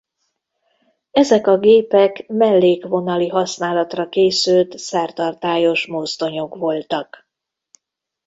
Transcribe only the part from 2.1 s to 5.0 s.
mellékvonali használatra készült